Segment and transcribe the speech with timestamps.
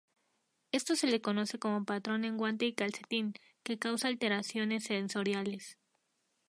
[0.71, 5.77] Esto se le conoce como patrón "en guante y calcetín" que causa alteraciones sensoriales.